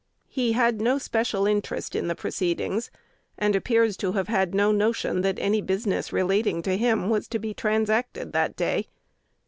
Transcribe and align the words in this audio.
He 0.29 0.53
had 0.53 0.81
no 0.81 0.97
special 0.97 1.45
interest 1.45 1.95
in 1.95 2.07
the 2.07 2.15
proceedings, 2.15 2.89
and 3.37 3.55
appears 3.55 3.95
to 3.97 4.13
have 4.13 4.29
had 4.29 4.55
no 4.55 4.71
notion 4.71 5.21
that 5.21 5.37
any 5.37 5.61
business 5.61 6.11
relating 6.11 6.63
to 6.63 6.75
him 6.75 7.07
was 7.07 7.27
to 7.27 7.37
be 7.37 7.53
transacted 7.53 8.33
that 8.33 8.55
day. 8.55 8.87